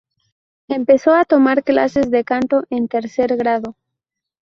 Empezó 0.67 1.13
a 1.13 1.25
tomar 1.25 1.63
clases 1.63 2.09
de 2.09 2.23
canto 2.23 2.63
en 2.71 2.87
tercer 2.87 3.37
grado. 3.37 3.75